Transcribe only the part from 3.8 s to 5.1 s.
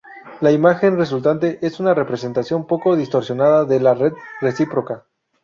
red recíproca.